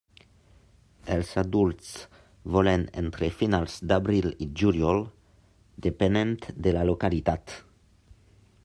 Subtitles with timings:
[1.15, 1.91] Els adults
[2.55, 5.05] volen entre finals d'abril i juliol,
[5.89, 6.35] depenent
[6.69, 7.59] de la localitat.